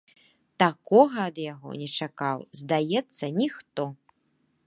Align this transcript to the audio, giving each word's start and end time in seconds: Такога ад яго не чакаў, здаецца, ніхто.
Такога 0.61 1.17
ад 1.31 1.35
яго 1.53 1.69
не 1.83 1.89
чакаў, 1.99 2.37
здаецца, 2.61 3.25
ніхто. 3.41 3.83